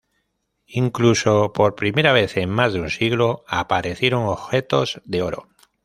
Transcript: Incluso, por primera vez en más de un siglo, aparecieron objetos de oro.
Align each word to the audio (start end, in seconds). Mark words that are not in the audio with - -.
Incluso, 0.81 1.53
por 1.53 1.75
primera 1.75 2.11
vez 2.11 2.35
en 2.35 2.49
más 2.49 2.73
de 2.73 2.81
un 2.81 2.89
siglo, 2.89 3.43
aparecieron 3.47 4.23
objetos 4.25 4.99
de 5.05 5.21
oro. 5.21 5.49